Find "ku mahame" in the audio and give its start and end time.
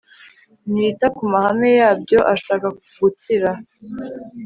1.15-1.69